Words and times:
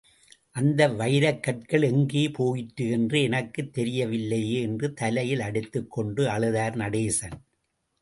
அந்த 0.51 0.87
வைரக்கற்கள் 0.87 1.83
எங்கே 1.83 2.29
போயிற்று 2.29 2.89
என்று 2.89 3.21
எனக்குத் 3.21 3.79
தெரியவில்லையே 3.79 4.61
என்று 4.61 4.93
தலையில் 4.93 5.39
அடித்துக் 5.39 5.91
கொண்டு 5.91 6.23
அழுதார் 6.27 6.75
நடேசன். 6.75 7.37